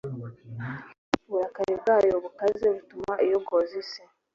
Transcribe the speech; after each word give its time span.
Uburakari 1.27 1.73
bwayo 1.79 2.15
bukaze 2.23 2.65
butuma 2.75 3.13
iyogoza 3.25 3.73
isi 3.81 4.01